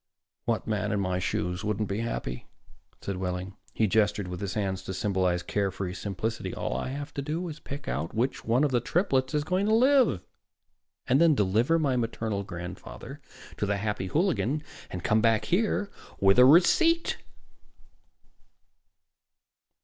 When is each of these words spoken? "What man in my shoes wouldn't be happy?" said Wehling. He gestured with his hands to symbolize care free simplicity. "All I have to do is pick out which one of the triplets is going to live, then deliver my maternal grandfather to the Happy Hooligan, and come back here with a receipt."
"What 0.45 0.65
man 0.65 0.91
in 0.91 0.99
my 0.99 1.19
shoes 1.19 1.63
wouldn't 1.63 1.87
be 1.87 1.99
happy?" 1.99 2.47
said 3.01 3.17
Wehling. 3.17 3.55
He 3.71 3.85
gestured 3.85 4.29
with 4.29 4.41
his 4.41 4.55
hands 4.55 4.81
to 4.85 4.95
symbolize 4.95 5.43
care 5.43 5.69
free 5.69 5.93
simplicity. 5.93 6.55
"All 6.55 6.75
I 6.75 6.87
have 6.87 7.13
to 7.13 7.21
do 7.21 7.47
is 7.47 7.59
pick 7.59 7.87
out 7.87 8.11
which 8.15 8.43
one 8.43 8.63
of 8.63 8.71
the 8.71 8.79
triplets 8.79 9.35
is 9.35 9.43
going 9.43 9.67
to 9.67 9.75
live, 9.75 10.19
then 11.05 11.35
deliver 11.35 11.77
my 11.77 11.97
maternal 11.97 12.43
grandfather 12.43 13.21
to 13.57 13.67
the 13.67 13.77
Happy 13.77 14.07
Hooligan, 14.07 14.63
and 14.89 15.03
come 15.03 15.21
back 15.21 15.45
here 15.45 15.91
with 16.19 16.39
a 16.39 16.45
receipt." 16.45 17.17